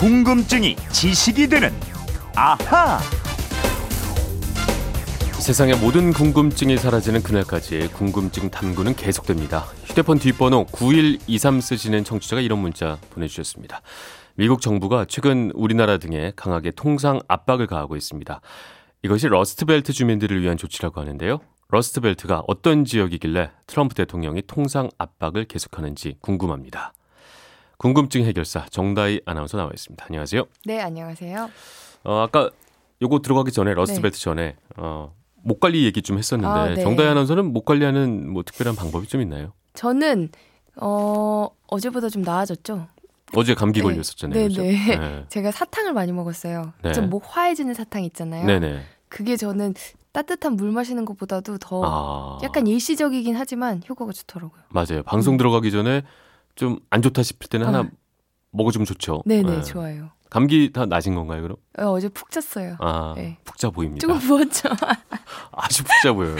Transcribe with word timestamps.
궁금증이 0.00 0.76
지식이 0.92 1.46
되는 1.46 1.68
아하. 2.34 2.98
세상의 5.38 5.76
모든 5.76 6.14
궁금증이 6.14 6.78
사라지는 6.78 7.22
그날까지 7.22 7.90
궁금증 7.92 8.48
탐구는 8.48 8.94
계속됩니다. 8.94 9.66
휴대폰 9.84 10.18
뒷번호 10.18 10.64
9123 10.72 11.60
쓰시는 11.60 12.04
청취자가 12.04 12.40
이런 12.40 12.60
문자 12.60 12.96
보내주셨습니다. 13.10 13.82
미국 14.36 14.62
정부가 14.62 15.04
최근 15.06 15.50
우리나라 15.54 15.98
등에 15.98 16.32
강하게 16.34 16.70
통상 16.70 17.20
압박을 17.28 17.66
가하고 17.66 17.94
있습니다. 17.94 18.40
이것이 19.02 19.28
러스트벨트 19.28 19.92
주민들을 19.92 20.40
위한 20.40 20.56
조치라고 20.56 20.98
하는데요. 20.98 21.40
러스트벨트가 21.68 22.44
어떤 22.46 22.86
지역이길래 22.86 23.50
트럼프 23.66 23.94
대통령이 23.94 24.44
통상 24.46 24.88
압박을 24.96 25.44
계속하는지 25.44 26.16
궁금합니다. 26.22 26.94
궁금증 27.80 28.26
해결사 28.26 28.66
정다희 28.68 29.22
아나운서 29.24 29.56
나와 29.56 29.70
있습니다. 29.72 30.04
안녕하세요. 30.06 30.44
네, 30.66 30.82
안녕하세요. 30.82 31.48
어, 32.04 32.18
아까 32.18 32.50
요거 33.00 33.20
들어가기 33.20 33.52
전에 33.52 33.72
러스트벨트 33.72 34.18
네. 34.18 34.22
전에 34.22 34.56
어, 34.76 35.14
목 35.36 35.60
관리 35.60 35.86
얘기 35.86 36.02
좀 36.02 36.18
했었는데 36.18 36.60
아, 36.60 36.74
네. 36.74 36.82
정다희 36.82 37.08
아나운서는 37.08 37.54
목 37.54 37.64
관리하는 37.64 38.30
뭐 38.30 38.42
특별한 38.42 38.76
방법이 38.76 39.06
좀 39.06 39.22
있나요? 39.22 39.54
저는 39.72 40.28
어 40.76 41.48
어제보다 41.68 42.10
좀 42.10 42.20
나아졌죠. 42.20 42.86
어제 43.34 43.54
감기 43.54 43.80
네. 43.80 43.84
걸렸었잖아요. 43.84 44.38
네, 44.38 44.48
그죠? 44.48 44.60
네. 44.60 44.72
네. 44.98 45.24
제가 45.30 45.50
사탕을 45.50 45.94
많이 45.94 46.12
먹었어요. 46.12 46.74
네. 46.82 46.92
좀목 46.92 47.24
화해지는 47.34 47.72
사탕 47.72 48.04
있잖아요. 48.04 48.44
네네. 48.44 48.82
그게 49.08 49.38
저는 49.38 49.72
따뜻한 50.12 50.56
물 50.56 50.70
마시는 50.70 51.06
것보다도 51.06 51.56
더 51.56 51.82
아, 51.82 52.38
약간 52.42 52.66
일시적이긴 52.66 53.36
하지만 53.36 53.80
효과가 53.88 54.12
좋더라고요. 54.12 54.60
맞아요. 54.68 55.02
방송 55.02 55.36
음. 55.36 55.38
들어가기 55.38 55.70
전에 55.70 56.02
좀 56.60 56.78
안 56.90 57.00
좋다 57.02 57.22
싶을 57.22 57.48
때는 57.48 57.66
하나 57.66 57.80
어. 57.80 57.88
먹어주면 58.50 58.84
좋죠. 58.84 59.22
네, 59.24 59.42
네, 59.42 59.56
네. 59.56 59.62
좋아요. 59.62 60.10
감기 60.28 60.70
다 60.72 60.86
나신 60.86 61.14
건가요, 61.14 61.42
그럼? 61.42 61.56
어, 61.78 61.90
어제 61.92 62.08
푹 62.08 62.30
잤어요. 62.30 62.76
아, 62.78 63.14
네. 63.16 63.38
푹자 63.44 63.70
보입니다. 63.70 64.06
조금 64.06 64.18
부었죠. 64.20 64.68
아주 65.52 65.82
푹자 65.82 66.12
보여요. 66.12 66.36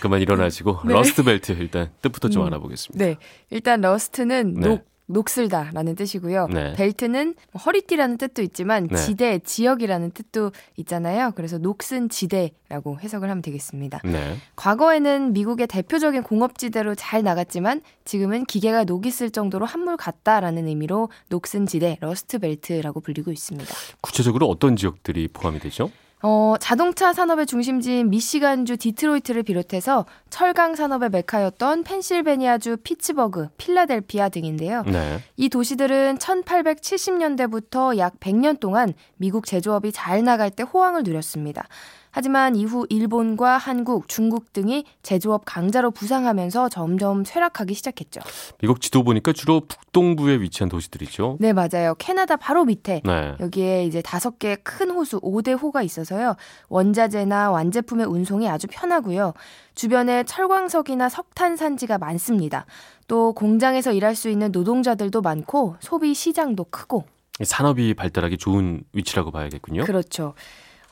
그만 0.00 0.20
일어나시고 0.20 0.80
네. 0.86 0.94
Rust 0.94 1.22
Belt 1.22 1.52
일단 1.52 1.92
뜻부터 2.00 2.28
좀 2.28 2.42
음. 2.42 2.46
알아보겠습니다. 2.46 3.04
네, 3.04 3.16
일단 3.50 3.80
rust는 3.80 4.54
네. 4.54 4.68
녹 4.68 4.86
녹슬다라는 5.06 5.94
뜻이고요. 5.96 6.48
네. 6.48 6.72
벨트는 6.74 7.34
뭐 7.52 7.62
허리띠라는 7.62 8.18
뜻도 8.18 8.42
있지만 8.42 8.88
네. 8.88 8.96
지대, 8.96 9.38
지역이라는 9.38 10.10
뜻도 10.12 10.52
있잖아요. 10.76 11.32
그래서 11.36 11.58
녹슨 11.58 12.08
지대라고 12.08 12.98
해석을 13.00 13.28
하면 13.28 13.42
되겠습니다. 13.42 14.00
네. 14.04 14.36
과거에는 14.56 15.32
미국의 15.32 15.66
대표적인 15.66 16.22
공업지대로 16.22 16.94
잘 16.94 17.22
나갔지만 17.22 17.82
지금은 18.04 18.44
기계가 18.46 18.84
녹이 18.84 19.10
슬 19.10 19.30
정도로 19.30 19.66
한물갔다라는 19.66 20.66
의미로 20.68 21.10
녹슨 21.28 21.66
지대, 21.66 21.98
Rust 22.00 22.38
Belt라고 22.38 23.00
불리고 23.00 23.30
있습니다. 23.30 23.74
구체적으로 24.00 24.48
어떤 24.48 24.76
지역들이 24.76 25.28
포함이 25.28 25.58
되죠? 25.60 25.90
어, 26.26 26.54
자동차 26.58 27.12
산업의 27.12 27.44
중심지인 27.44 28.08
미시간주 28.08 28.78
디트로이트를 28.78 29.42
비롯해서 29.42 30.06
철강 30.30 30.74
산업의 30.74 31.10
메카였던 31.10 31.84
펜실베니아주 31.84 32.78
피츠버그, 32.78 33.48
필라델피아 33.58 34.30
등인데요. 34.30 34.84
네. 34.86 35.18
이 35.36 35.50
도시들은 35.50 36.16
1870년대부터 36.16 37.98
약 37.98 38.18
100년 38.20 38.58
동안 38.58 38.94
미국 39.18 39.44
제조업이 39.44 39.92
잘 39.92 40.24
나갈 40.24 40.50
때 40.50 40.62
호황을 40.62 41.02
누렸습니다. 41.02 41.68
하지만 42.16 42.54
이후 42.54 42.86
일본과 42.90 43.58
한국, 43.58 44.06
중국 44.08 44.52
등이 44.52 44.84
제조업 45.02 45.42
강자로 45.44 45.90
부상하면서 45.90 46.68
점점 46.68 47.24
쇠락하기 47.24 47.74
시작했죠. 47.74 48.20
미국 48.60 48.80
지도 48.80 49.02
보니까 49.02 49.32
주로 49.32 49.62
북동부에 49.66 50.36
위치한 50.40 50.68
도시들이죠. 50.68 51.38
네, 51.40 51.52
맞아요. 51.52 51.96
캐나다 51.98 52.36
바로 52.36 52.64
밑에 52.64 53.02
네. 53.04 53.34
여기에 53.40 53.84
이제 53.86 54.00
다섯 54.00 54.38
개 54.38 54.54
큰 54.62 54.90
호수 54.92 55.20
5대 55.20 55.60
호가 55.60 55.82
있어서요. 55.82 56.36
원자재나 56.68 57.50
완제품의 57.50 58.06
운송이 58.06 58.48
아주 58.48 58.68
편하고요. 58.70 59.34
주변에 59.74 60.22
철광석이나 60.22 61.08
석탄 61.08 61.56
산지가 61.56 61.98
많습니다. 61.98 62.64
또 63.08 63.32
공장에서 63.32 63.92
일할 63.92 64.14
수 64.14 64.28
있는 64.28 64.52
노동자들도 64.52 65.20
많고 65.20 65.74
소비 65.80 66.14
시장도 66.14 66.66
크고 66.70 67.04
산업이 67.42 67.94
발달하기 67.94 68.38
좋은 68.38 68.84
위치라고 68.92 69.32
봐야겠군요. 69.32 69.82
그렇죠. 69.84 70.34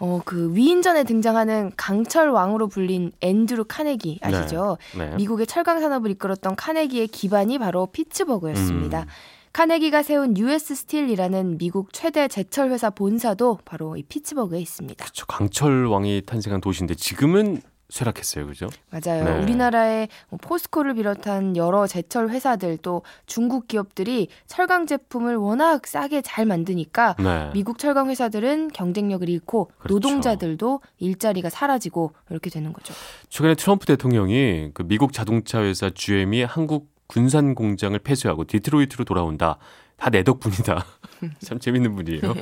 어, 0.04 0.20
그 0.24 0.52
위인전에 0.52 1.04
등장하는 1.04 1.70
강철 1.76 2.30
왕으로 2.30 2.66
불린 2.66 3.12
앤드루 3.20 3.66
카네기 3.68 4.18
아시죠? 4.20 4.76
네. 4.98 5.14
미국의 5.14 5.46
철강 5.46 5.78
산업을 5.78 6.10
이끌었던 6.10 6.56
카네기의 6.56 7.06
기반이 7.06 7.60
바로 7.60 7.86
피츠버그였습니다. 7.86 9.02
음. 9.02 9.06
카네기가 9.52 10.02
세운 10.02 10.36
US 10.36 10.74
스틸이라는 10.74 11.56
미국 11.56 11.92
최대 11.92 12.26
제철 12.26 12.70
회사 12.70 12.90
본사도 12.90 13.60
바로 13.64 13.96
이 13.96 14.02
피츠버그에 14.02 14.58
있습니다. 14.58 15.04
그렇죠. 15.04 15.24
강철 15.26 15.86
왕이 15.86 16.22
탄생한 16.26 16.60
도시인데 16.60 16.96
지금은 16.96 17.62
쇠락했어요, 17.92 18.46
그죠? 18.46 18.68
맞아요. 18.90 19.24
네. 19.24 19.42
우리나라의 19.42 20.08
뭐 20.30 20.38
포스코를 20.42 20.94
비롯한 20.94 21.58
여러 21.58 21.86
제철 21.86 22.30
회사들 22.30 22.78
또 22.78 23.02
중국 23.26 23.68
기업들이 23.68 24.28
철강 24.46 24.86
제품을 24.86 25.36
워낙 25.36 25.86
싸게 25.86 26.22
잘 26.22 26.46
만드니까 26.46 27.16
네. 27.18 27.50
미국 27.52 27.78
철강 27.78 28.08
회사들은 28.08 28.68
경쟁력을 28.68 29.28
잃고 29.28 29.66
그렇죠. 29.76 29.92
노동자들도 29.94 30.80
일자리가 30.98 31.50
사라지고 31.50 32.12
이렇게 32.30 32.48
되는 32.48 32.72
거죠. 32.72 32.94
최근에 33.28 33.56
트럼프 33.56 33.84
대통령이 33.84 34.70
그 34.72 34.84
미국 34.84 35.12
자동차 35.12 35.60
회사 35.62 35.90
GM이 35.90 36.44
한국 36.44 36.90
군산 37.06 37.54
공장을 37.54 37.98
폐쇄하고 37.98 38.46
디트로이트로 38.46 39.04
돌아온다. 39.04 39.58
다 39.98 40.10
내 40.10 40.24
덕분이다. 40.24 40.84
참 41.44 41.60
재밌는 41.60 41.94
분이에요. 41.94 42.34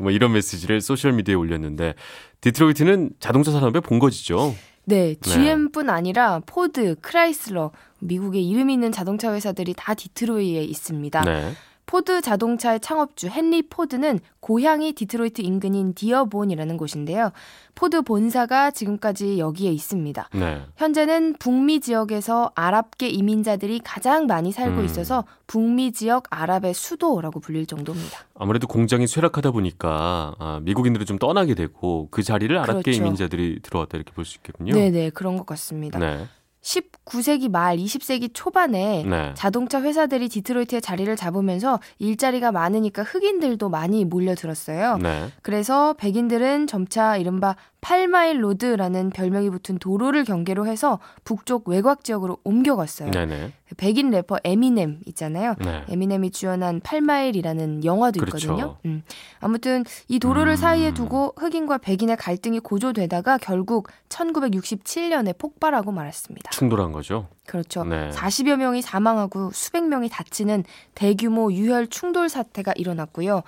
뭐 0.00 0.10
이런 0.10 0.32
메시지를 0.32 0.82
소셜 0.82 1.12
미디어에 1.12 1.36
올렸는데 1.36 1.94
디트로이트는 2.42 3.12
자동차 3.20 3.52
산업의 3.52 3.80
본거지죠. 3.80 4.54
네, 4.88 5.16
GM뿐 5.20 5.90
아니라 5.90 6.40
포드, 6.46 6.96
크라이슬러, 7.00 7.72
미국의 7.98 8.48
이름 8.48 8.70
있는 8.70 8.92
자동차 8.92 9.32
회사들이 9.34 9.74
다 9.76 9.94
디트로이트에 9.94 10.62
있습니다. 10.62 11.22
네. 11.22 11.52
포드 11.86 12.20
자동차의 12.20 12.80
창업주 12.80 13.28
헨리 13.28 13.62
포드는 13.62 14.18
고향이 14.40 14.92
디트로이트 14.92 15.40
인근인 15.40 15.94
디어본이라는 15.94 16.76
곳인데요. 16.76 17.30
포드 17.76 18.02
본사가 18.02 18.72
지금까지 18.72 19.38
여기에 19.38 19.70
있습니다. 19.70 20.28
네. 20.34 20.62
현재는 20.76 21.36
북미 21.38 21.80
지역에서 21.80 22.50
아랍계 22.56 23.08
이민자들이 23.08 23.80
가장 23.84 24.26
많이 24.26 24.50
살고 24.50 24.80
음. 24.80 24.84
있어서 24.84 25.24
북미 25.46 25.92
지역 25.92 26.24
아랍의 26.30 26.74
수도라고 26.74 27.38
불릴 27.40 27.66
정도입니다. 27.66 28.18
아무래도 28.34 28.66
공장이 28.66 29.06
쇠락하다 29.06 29.52
보니까 29.52 30.34
아, 30.38 30.60
미국인들이 30.62 31.04
좀 31.04 31.18
떠나게 31.18 31.54
되고 31.54 32.08
그 32.10 32.22
자리를 32.22 32.56
아랍계 32.58 32.82
그렇죠. 32.82 33.00
이민자들이 33.02 33.60
들어왔다 33.62 33.96
이렇게 33.96 34.12
볼 34.12 34.24
수 34.26 34.38
있겠군요. 34.38 34.74
네네, 34.74 35.10
그런 35.10 35.36
것 35.36 35.46
같습니다. 35.46 36.00
네. 36.00 36.26
19세기 36.66 37.48
말 37.48 37.76
20세기 37.76 38.30
초반에 38.34 39.04
네. 39.06 39.32
자동차 39.34 39.80
회사들이 39.80 40.28
디트로이트에 40.28 40.80
자리를 40.80 41.14
잡으면서 41.14 41.78
일자리가 42.00 42.50
많으니까 42.50 43.04
흑인들도 43.04 43.68
많이 43.68 44.04
몰려들었어요. 44.04 44.98
네. 44.98 45.28
그래서 45.42 45.94
백인들은 45.94 46.66
점차 46.66 47.16
이른바 47.16 47.54
8마일 47.86 48.40
로드라는 48.40 49.10
별명이 49.10 49.48
붙은 49.50 49.78
도로를 49.78 50.24
경계로 50.24 50.66
해서 50.66 50.98
북쪽 51.22 51.68
외곽 51.68 52.02
지역으로 52.02 52.38
옮겨갔어요. 52.42 53.12
네네. 53.12 53.52
백인 53.76 54.10
래퍼 54.10 54.38
에미넴 54.42 55.02
있잖아요. 55.06 55.54
네. 55.64 55.84
에미넴이 55.88 56.32
주연한 56.32 56.80
8마일이라는 56.80 57.84
영화도 57.84 58.18
그렇죠. 58.18 58.38
있거든요. 58.38 58.76
음. 58.86 59.04
아무튼 59.38 59.84
이 60.08 60.18
도로를 60.18 60.54
음. 60.54 60.56
사이에 60.56 60.94
두고 60.94 61.34
흑인과 61.36 61.78
백인의 61.78 62.16
갈등이 62.16 62.58
고조되다가 62.58 63.38
결국 63.38 63.88
1967년에 64.08 65.38
폭발하고 65.38 65.92
말았습니다. 65.92 66.50
충돌한 66.50 66.90
거죠. 66.90 67.28
그렇죠. 67.46 67.84
네. 67.84 68.10
40여 68.10 68.56
명이 68.56 68.82
사망하고 68.82 69.50
수백 69.52 69.86
명이 69.88 70.08
다치는 70.08 70.64
대규모 70.94 71.52
유혈 71.52 71.86
충돌 71.88 72.28
사태가 72.28 72.72
일어났고요. 72.76 73.42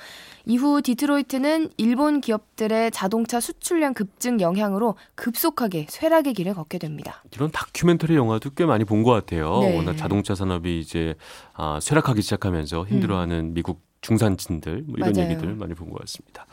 이후 0.47 0.81
디트로이트는 0.83 1.71
일본 1.77 2.21
기업들의 2.21 2.91
자동차 2.93 3.41
수출량 3.41 3.95
급증 3.95 4.41
영향으로 4.41 4.95
급속하게 5.15 5.87
쇠락의 5.89 6.35
길을 6.35 6.55
걷게 6.55 6.79
됩니다. 6.79 7.23
이런 7.33 7.51
다큐멘터리 7.51 8.15
영화도 8.17 8.51
꽤 8.51 8.65
많이 8.65 8.85
본 8.85 9.03
것 9.03 9.11
같아요. 9.13 9.61
네. 9.61 9.77
워낙 9.77 9.97
자동차 9.97 10.35
산업이 10.35 10.81
이제 10.81 11.15
아, 11.55 11.79
쇠락하기 11.81 12.23
시작하면서 12.23 12.87
힘들어하는 12.87 13.55
미국 13.55 13.81
중산층들 14.01 14.85
뭐 14.87 14.95
이런 14.97 15.11
음. 15.11 15.13
맞아요. 15.17 15.31
얘기들 15.31 15.55
많이 15.57 15.75
본 15.75 15.91
것 15.91 16.01
같습니다. 16.01 16.47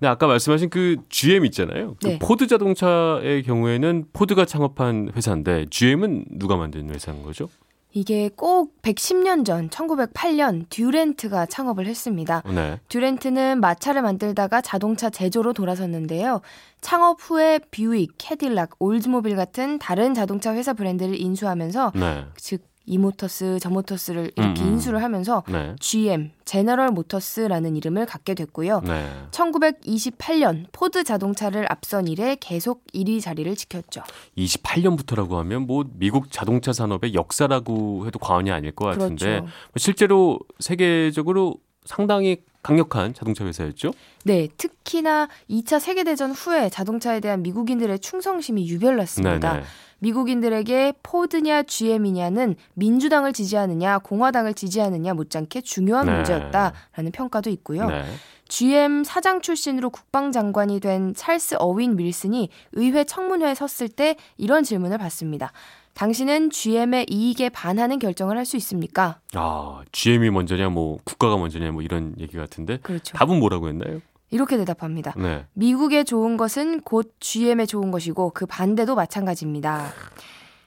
근데 0.00 0.08
아까 0.08 0.26
말씀하신 0.26 0.70
그 0.70 0.96
GM 1.10 1.44
있잖아요. 1.46 1.94
그 2.02 2.08
네. 2.08 2.18
포드 2.18 2.46
자동차의 2.46 3.42
경우에는 3.42 4.06
포드가 4.14 4.46
창업한 4.46 5.10
회사인데 5.14 5.66
GM은 5.68 6.24
누가 6.30 6.56
만든 6.56 6.88
회사인 6.88 7.22
거죠? 7.22 7.50
이게 7.92 8.30
꼭 8.34 8.80
110년 8.80 9.44
전 9.44 9.68
1908년 9.68 10.64
듀렌트가 10.70 11.44
창업을 11.46 11.86
했습니다. 11.86 12.42
네. 12.46 12.80
듀렌트는 12.88 13.60
마차를 13.60 14.00
만들다가 14.00 14.62
자동차 14.62 15.10
제조로 15.10 15.52
돌아섰는데요. 15.52 16.40
창업 16.80 17.18
후에 17.20 17.58
뷰익, 17.70 18.12
캐딜락, 18.16 18.76
올즈모빌 18.78 19.36
같은 19.36 19.78
다른 19.78 20.14
자동차 20.14 20.54
회사 20.54 20.72
브랜드를 20.72 21.20
인수하면서 21.20 21.92
네. 21.96 22.24
즉 22.36 22.62
이 22.86 22.95
Motors, 22.95 23.58
저 23.60 23.77
Motors를 23.77 24.32
이렇게 24.36 24.62
음, 24.62 24.66
음. 24.66 24.72
인수를 24.72 25.02
하면서 25.02 25.44
네. 25.48 25.76
GM, 25.78 26.30
제너럴 26.44 26.90
모터스라는 26.90 27.76
이름을 27.76 28.06
갖게 28.06 28.34
됐고요. 28.34 28.80
네. 28.80 29.06
1928년 29.30 30.66
포드 30.72 31.04
자동차를 31.04 31.70
앞선 31.70 32.08
이래 32.08 32.36
계속 32.40 32.84
1위 32.94 33.20
자리를 33.20 33.54
지켰죠. 33.54 34.02
28년부터라고 34.36 35.36
하면 35.36 35.66
뭐 35.66 35.84
미국 35.94 36.32
자동차 36.32 36.72
산업의 36.72 37.14
역사라고 37.14 38.06
해도 38.06 38.18
과언이 38.18 38.50
아닐 38.50 38.72
것 38.72 38.86
같은데 38.86 39.24
그렇죠. 39.24 39.42
뭐 39.44 39.50
실제로 39.76 40.38
세계적으로 40.58 41.56
상당히 41.84 42.38
강력한 42.62 43.14
자동차 43.14 43.44
회사였죠. 43.44 43.92
네, 44.24 44.48
특히나 44.56 45.28
2차 45.48 45.80
세계대전 45.80 46.32
후에 46.32 46.68
자동차에 46.68 47.20
대한 47.20 47.42
미국인들의 47.42 47.98
충성심이 48.00 48.68
유별났습니다. 48.68 49.52
네네. 49.52 49.64
미국인들에게 50.00 50.94
포드냐 51.02 51.62
GM이냐는 51.62 52.56
민주당을 52.74 53.32
지지하느냐 53.32 53.98
공화당을 53.98 54.54
지지하느냐 54.54 55.14
못지않게 55.14 55.60
중요한 55.60 56.06
네. 56.06 56.16
문제였다라는 56.16 57.12
평가도 57.12 57.50
있고요. 57.50 57.86
네. 57.86 58.04
GM 58.48 59.04
사장 59.04 59.40
출신으로 59.40 59.90
국방장관이 59.90 60.80
된 60.80 61.14
찰스 61.14 61.56
어윈 61.60 61.98
윌슨이 61.98 62.48
의회 62.72 63.04
청문회에 63.04 63.54
섰을 63.54 63.88
때 63.88 64.16
이런 64.36 64.64
질문을 64.64 64.98
받습니다. 64.98 65.52
당신은 66.00 66.48
GM의 66.48 67.06
이익에 67.10 67.50
반하는 67.50 67.98
결정을 67.98 68.38
할 68.38 68.46
수 68.46 68.56
있습니까? 68.56 69.20
아, 69.34 69.82
GM이 69.92 70.30
먼저냐 70.30 70.70
뭐 70.70 70.98
국가가 71.04 71.36
먼저냐 71.36 71.72
뭐 71.72 71.82
이런 71.82 72.14
얘기 72.18 72.38
같은데 72.38 72.78
그렇죠. 72.78 73.16
답은 73.18 73.38
뭐라고 73.38 73.68
했나요? 73.68 74.00
이렇게 74.30 74.56
대답합니다. 74.56 75.12
네. 75.18 75.44
미국에 75.52 76.04
좋은 76.04 76.38
것은 76.38 76.80
곧 76.80 77.12
GM에 77.20 77.66
좋은 77.66 77.90
것이고 77.90 78.30
그 78.30 78.46
반대도 78.46 78.94
마찬가지입니다. 78.94 79.92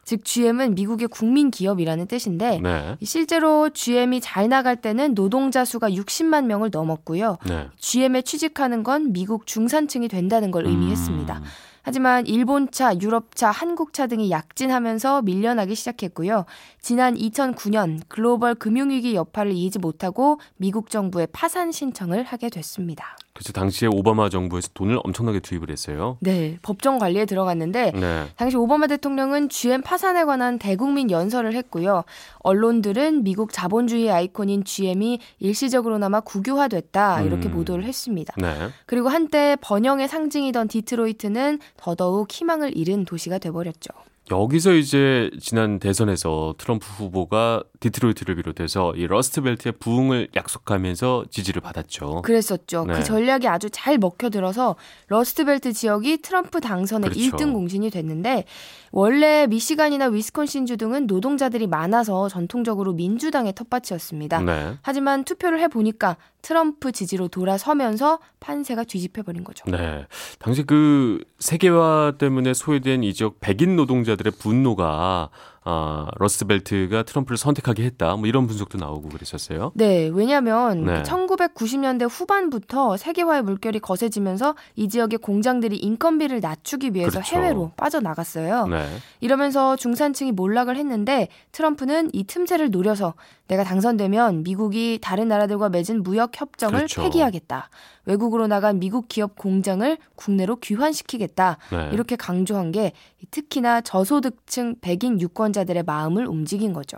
즉 0.03 0.23
GM은 0.23 0.75
미국의 0.75 1.07
국민 1.07 1.49
기업이라는 1.49 2.05
뜻인데 2.05 2.59
네. 2.61 2.95
실제로 3.01 3.71
GM이 3.71 4.21
잘 4.21 4.49
나갈 4.49 4.75
때는 4.75 5.15
노동자 5.15 5.65
수가 5.65 5.89
60만 5.89 6.45
명을 6.45 6.69
넘었고요. 6.71 7.39
네. 7.47 7.69
GM에 7.79 8.21
취직하는 8.21 8.83
건 8.83 9.11
미국 9.13 9.47
중산층이 9.47 10.09
된다는 10.09 10.51
걸 10.51 10.67
의미했습니다. 10.67 11.37
음, 11.39 11.43
하지만 11.83 12.25
일본차, 12.25 12.99
유럽차, 13.01 13.51
한국차 13.51 14.07
등이 14.07 14.31
약진하면서 14.31 15.21
밀려나기 15.21 15.75
시작했고요. 15.75 16.45
지난 16.81 17.15
2009년 17.15 18.01
글로벌 18.07 18.55
금융위기 18.55 19.15
여파를 19.15 19.51
이기지 19.51 19.79
못하고 19.79 20.39
미국 20.57 20.89
정부에 20.89 21.27
파산 21.27 21.71
신청을 21.71 22.23
하게 22.23 22.49
됐습니다. 22.49 23.17
그래서 23.33 23.51
당시에 23.51 23.89
오바마 23.91 24.29
정부에서 24.29 24.69
돈을 24.73 24.99
엄청나게 25.03 25.39
투입을 25.39 25.71
했어요. 25.71 26.17
네, 26.21 26.59
법정 26.61 26.99
관리에 26.99 27.25
들어갔는데 27.25 27.91
네. 27.91 28.27
당시 28.35 28.55
오바마 28.57 28.87
대통령은 28.87 29.49
GM 29.49 29.81
파산에 29.81 30.23
관한 30.23 30.59
대국민 30.59 31.09
연설을 31.09 31.55
했고요. 31.55 32.03
언론들은 32.39 33.23
미국 33.23 33.51
자본주의 33.51 34.09
아이콘인 34.11 34.63
GM이 34.65 35.19
일시적으로나마 35.39 36.19
국유화됐다 36.19 37.21
이렇게 37.21 37.49
음. 37.49 37.53
보도를 37.53 37.85
했습니다. 37.85 38.35
네. 38.37 38.69
그리고 38.85 39.09
한때 39.09 39.57
번영의 39.61 40.07
상징이던 40.07 40.67
디트로이트는 40.67 41.59
더더욱 41.77 42.31
희망을 42.31 42.77
잃은 42.77 43.05
도시가 43.05 43.39
돼버렸죠. 43.39 43.89
여기서 44.31 44.73
이제 44.73 45.29
지난 45.41 45.79
대선에서 45.79 46.55
트럼프 46.57 46.85
후보가 46.93 47.63
디트로이트를 47.83 48.35
비롯해서 48.35 48.93
이 48.95 49.07
Rust 49.07 49.34
Belt의 49.34 49.73
부흥을 49.79 50.29
약속하면서 50.35 51.25
지지를 51.29 51.61
받았죠. 51.61 52.21
그랬었죠. 52.21 52.85
네. 52.85 52.93
그 52.93 53.03
전략이 53.03 53.47
아주 53.47 53.69
잘 53.69 53.97
먹혀들어서 53.97 54.75
Rust 55.07 55.40
Belt 55.40 55.73
지역이 55.73 56.21
트럼프 56.21 56.61
당선의 56.61 57.09
그렇죠. 57.09 57.37
1등 57.37 57.51
공신이 57.51 57.89
됐는데 57.89 58.45
원래 58.91 59.47
미시간이나 59.47 60.07
위스콘신주 60.07 60.77
등은 60.77 61.07
노동자들이 61.07 61.67
많아서 61.67 62.29
전통적으로 62.29 62.93
민주당의 62.93 63.53
텃밭이었습니다. 63.53 64.39
네. 64.41 64.77
하지만 64.81 65.23
투표를 65.23 65.59
해보니까 65.61 66.15
트럼프 66.41 66.91
지지로 66.91 67.27
돌아서면서 67.27 68.19
판세가 68.39 68.83
뒤집혀버린 68.83 69.43
거죠. 69.43 69.65
네. 69.69 70.05
당시 70.39 70.63
그 70.63 71.23
세계화 71.39 72.13
때문에 72.17 72.53
소외된 72.53 73.03
이 73.03 73.13
지역 73.13 73.39
백인 73.39 73.75
노동자들의 73.75 74.33
분노가 74.39 75.29
아, 75.65 76.07
Rust 76.17 76.52
Belt가 76.52 77.03
트럼프를 77.03 77.37
선택하게 77.37 77.83
했다. 77.85 78.15
뭐 78.15 78.27
이런 78.27 78.47
분석도 78.47 78.77
나오고 78.77 79.09
그랬었어요. 79.09 79.71
네, 79.75 80.09
왜냐하면 80.13 80.85
네. 80.85 81.03
1990년대 81.03 82.07
후반부터 82.09 82.97
세계화의 82.97 83.43
물결이 83.43 83.79
거세지면서 83.79 84.55
이 84.75 84.89
지역의 84.89 85.19
공장들이 85.19 85.77
인건비를 85.77 86.41
낮추기 86.41 86.93
위해서 86.93 87.11
그렇죠. 87.11 87.35
해외로 87.35 87.71
빠져나갔어요. 87.77 88.67
네. 88.67 88.85
이러면서 89.21 89.75
중산층이 89.75 90.33
몰락을 90.33 90.75
했는데 90.75 91.29
트럼프는 91.53 92.09
이 92.13 92.25
틈새를 92.25 92.69
노려서 92.69 93.13
내가 93.47 93.63
당선되면 93.63 94.43
미국이 94.43 94.99
다른 95.01 95.27
나라들과 95.27 95.69
맺은 95.69 96.03
무역 96.03 96.31
협정을 96.39 96.75
그렇죠. 96.75 97.03
폐기하겠다. 97.03 97.69
외국으로 98.05 98.47
나간 98.47 98.79
미국 98.79 99.07
기업 99.07 99.37
공장을 99.37 99.97
국내로 100.15 100.57
귀환시키겠다. 100.57 101.57
네. 101.71 101.89
이렇게 101.93 102.15
강조한 102.15 102.71
게 102.71 102.93
특히나 103.31 103.81
저소득층 103.81 104.75
백인 104.81 105.19
유권자들의 105.21 105.83
마음을 105.83 106.27
움직인 106.27 106.73
거죠. 106.73 106.97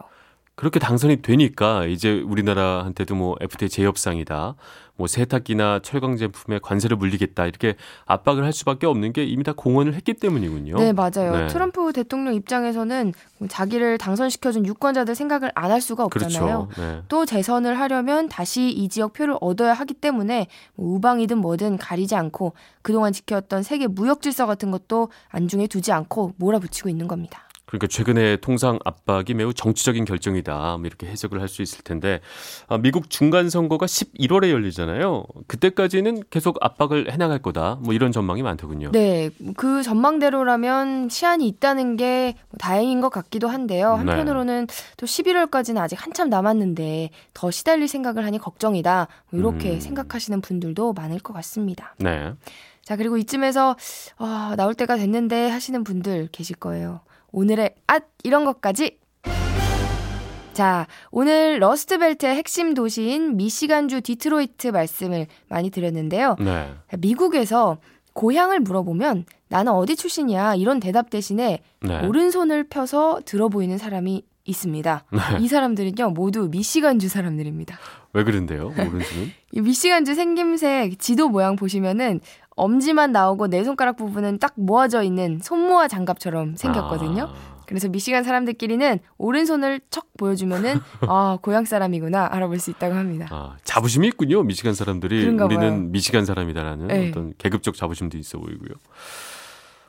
그렇게 0.55 0.79
당선이 0.79 1.21
되니까 1.21 1.85
이제 1.85 2.21
우리나라한테도 2.21 3.15
뭐 3.15 3.35
FTA 3.41 3.69
재협상이다. 3.69 4.55
뭐 4.97 5.07
세탁기나 5.07 5.79
철강 5.83 6.15
제품에 6.15 6.59
관세를 6.63 6.95
물리겠다. 6.95 7.45
이렇게 7.45 7.75
압박을 8.05 8.45
할 8.45 8.53
수밖에 8.53 8.87
없는 8.87 9.11
게 9.11 9.25
이미 9.25 9.43
다 9.43 9.51
공언을 9.51 9.93
했기 9.93 10.13
때문이군요. 10.13 10.77
네, 10.77 10.93
맞아요. 10.93 11.35
네. 11.35 11.47
트럼프 11.47 11.91
대통령 11.91 12.33
입장에서는 12.33 13.13
자기를 13.49 13.97
당선시켜준 13.97 14.65
유권자들 14.65 15.13
생각을 15.15 15.51
안 15.53 15.75
할 15.75 15.81
수가 15.81 16.05
없잖아요. 16.05 16.69
그렇죠. 16.69 16.81
네. 16.81 17.01
또 17.09 17.25
재선을 17.25 17.77
하려면 17.77 18.29
다시 18.29 18.69
이 18.69 18.87
지역 18.87 19.11
표를 19.11 19.35
얻어야 19.41 19.73
하기 19.73 19.95
때문에 19.95 20.47
뭐 20.75 20.95
우방이든 20.95 21.39
뭐든 21.39 21.77
가리지 21.77 22.15
않고 22.15 22.53
그동안 22.81 23.11
지켜왔던 23.11 23.63
세계 23.63 23.87
무역 23.87 24.21
질서 24.21 24.45
같은 24.45 24.71
것도 24.71 25.09
안중에 25.31 25.67
두지 25.67 25.91
않고 25.91 26.35
몰아붙이고 26.37 26.87
있는 26.87 27.09
겁니다. 27.09 27.44
그러니까 27.77 27.87
최근에 27.87 28.37
통상 28.37 28.79
압박이 28.85 29.33
매우 29.35 29.53
정치적인 29.53 30.05
결정이다. 30.05 30.77
뭐 30.77 30.85
이렇게 30.85 31.07
해석을 31.07 31.41
할 31.41 31.45
수 31.55 31.61
있을 31.61 31.83
텐데 31.83 32.21
아, 32.67 32.77
미국 32.77 33.09
중간 33.09 33.49
선거가 33.49 33.85
11월에 33.85 34.49
열리잖아요. 34.49 35.25
그때까지는 35.47 36.23
계속 36.29 36.57
압박을 36.59 37.11
해나갈 37.11 37.39
거다. 37.39 37.77
뭐 37.81 37.93
이런 37.93 38.11
전망이 38.11 38.41
많더군요. 38.43 38.91
네, 38.91 39.29
그 39.55 39.83
전망대로라면 39.83 41.09
시한이 41.09 41.47
있다는 41.47 41.97
게 41.97 42.35
다행인 42.57 42.99
것 42.99 43.09
같기도 43.09 43.47
한데요. 43.47 43.91
네. 43.91 43.97
한편으로는 43.97 44.67
또 44.97 45.05
11월까지는 45.05 45.77
아직 45.77 46.03
한참 46.03 46.29
남았는데 46.29 47.11
더 47.33 47.51
시달릴 47.51 47.87
생각을 47.87 48.25
하니 48.25 48.37
걱정이다. 48.37 49.07
뭐 49.29 49.39
이렇게 49.39 49.73
음. 49.73 49.79
생각하시는 49.79 50.41
분들도 50.41 50.93
많을 50.93 51.19
것 51.19 51.33
같습니다. 51.33 51.95
네. 51.99 52.33
자, 52.83 52.95
그리고 52.95 53.17
이쯤에서 53.17 53.75
아, 54.17 54.53
나올 54.57 54.73
때가 54.75 54.95
됐는데 54.95 55.49
하시는 55.49 55.83
분들 55.83 56.29
계실 56.31 56.55
거예요. 56.55 57.01
오늘의 57.35 57.75
앗 57.87 58.05
이런 58.23 58.45
것까지 58.45 58.97
자, 60.53 60.87
오늘 61.11 61.59
Rust 61.59 61.89
Belt의 61.89 62.33
핵심 62.33 62.73
도시인 62.73 63.35
미시간주 63.35 63.99
디트로이트 64.01 64.69
말씀을 64.69 65.27
많이 65.49 65.69
드렸는데요. 65.69 66.37
네. 66.39 66.73
미국에서 66.97 67.77
고향을 68.13 68.61
물어보면 68.61 69.25
나는 69.49 69.73
어디 69.73 69.97
출신이야 69.97 70.55
이런 70.55 70.79
대답 70.79 71.09
대신에 71.09 71.61
네. 71.81 72.07
오른손을 72.07 72.69
펴서 72.69 73.19
들어 73.25 73.49
보이는 73.49 73.77
사람이 73.77 74.23
있습니다. 74.45 75.03
네. 75.11 75.19
이 75.41 75.49
사람들은요 75.49 76.11
모두 76.11 76.47
미시간주 76.49 77.09
사람들입니다. 77.09 77.77
왜 78.13 78.23
그런데요? 78.23 78.67
오른손은? 78.67 79.31
이 79.51 79.59
미시간주 79.59 80.15
생김새 80.15 80.91
지도 80.99 81.27
모양 81.27 81.57
보시면은 81.57 82.21
엄지만 82.55 83.11
나오고 83.11 83.47
네 83.47 83.63
손가락 83.63 83.97
부분은 83.97 84.39
딱 84.39 84.53
모아져 84.55 85.03
있는 85.03 85.39
손모아 85.43 85.87
장갑처럼 85.87 86.55
생겼거든요. 86.55 87.23
아, 87.23 87.55
그래서 87.65 87.89
미시간 87.89 88.23
사람들끼리는 88.23 88.99
오른손을 89.17 89.81
척 89.89 90.07
보여주면은 90.17 90.79
아 91.07 91.37
고향 91.41 91.65
사람이구나 91.65 92.29
알아볼 92.31 92.59
수 92.59 92.71
있다고 92.71 92.95
합니다. 92.95 93.27
아, 93.31 93.57
자부심이 93.63 94.07
있군요. 94.07 94.43
미시간 94.43 94.73
사람들이 94.73 95.25
우리는 95.27 95.47
봐요. 95.59 95.71
미시간 95.89 96.25
사람이다라는 96.25 96.87
네. 96.87 97.09
어떤 97.09 97.33
계급적 97.37 97.75
자부심도 97.75 98.17
있어 98.17 98.37
보이고요. 98.37 98.75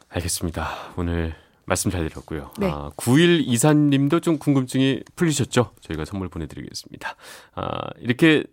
알겠습니다. 0.09 0.69
오늘 0.97 1.35
말씀 1.67 1.91
잘 1.91 2.09
들었고요. 2.09 2.53
네. 2.59 2.71
아, 2.71 2.91
9일 2.97 3.43
이사님도 3.45 4.21
좀 4.21 4.39
궁금증이 4.39 5.03
풀리셨죠? 5.17 5.73
저희가 5.81 6.05
선물 6.05 6.29
보내드리겠습니다. 6.29 7.17
아, 7.57 7.89
이렇게 7.99 8.45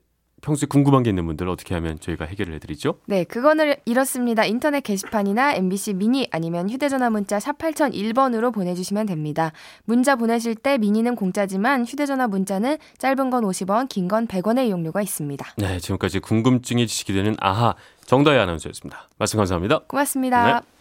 평소에 0.44 0.68
궁금한 0.68 1.04
게 1.04 1.10
있는 1.10 1.26
분들 1.26 1.48
어떻게 1.48 1.74
하면 1.74 1.98
저희가 2.00 2.26
해결을 2.26 2.54
해드리죠? 2.56 2.96
네, 3.06 3.24
그거는 3.24 3.74
이렇습니다. 3.86 4.44
인터넷 4.46 4.82
게시판이나 4.82 5.56
MBC 5.56 5.94
미니 5.94 6.28
아니면 6.32 6.70
휴대전화 6.70 7.10
문자 7.10 7.40
샵 7.40 7.58
8001번으로 7.58 8.54
보내주시면 8.54 9.06
됩니다. 9.06 9.54
문자 9.86 10.16
보내실 10.16 10.56
때 10.56 10.78
미니는 10.78 11.16
공짜지만 11.16 11.86
휴대전화 11.86 12.28
문자는 12.28 12.78
짧은 12.98 13.30
건 13.30 13.44
50원, 13.44 13.88
긴 13.90 14.04
건 14.10 14.28
100원의 14.28 14.68
이용료가 14.68 15.02
있습니다. 15.02 15.46
네, 15.58 15.80
지금까지 15.80 16.20
궁금증이 16.20 16.86
지식이 16.88 17.14
되는 17.14 17.38
아하 17.40 17.74
정다혜 18.06 18.38
아나운서였습니다. 18.38 19.08
말씀 19.18 19.38
감사합니다. 19.38 19.80
고맙습니다. 19.88 20.60
네. 20.60 20.68